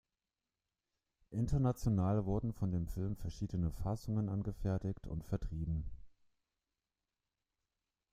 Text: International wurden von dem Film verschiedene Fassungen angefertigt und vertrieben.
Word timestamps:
International 1.29 2.25
wurden 2.25 2.53
von 2.53 2.71
dem 2.71 2.87
Film 2.87 3.15
verschiedene 3.15 3.69
Fassungen 3.69 4.29
angefertigt 4.29 5.05
und 5.05 5.23
vertrieben. 5.23 5.91